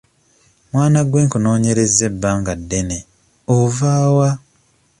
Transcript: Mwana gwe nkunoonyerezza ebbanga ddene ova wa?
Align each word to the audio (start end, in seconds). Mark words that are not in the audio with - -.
Mwana 0.71 0.99
gwe 1.09 1.21
nkunoonyerezza 1.25 2.03
ebbanga 2.09 2.53
ddene 2.61 2.97
ova 3.57 3.91
wa? 4.15 4.29